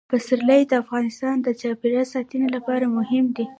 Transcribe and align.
پسرلی 0.09 0.61
د 0.67 0.73
افغانستان 0.83 1.35
د 1.41 1.47
چاپیریال 1.61 2.07
ساتنې 2.13 2.47
لپاره 2.55 2.85
مهم 2.97 3.25
دي. 3.35 3.45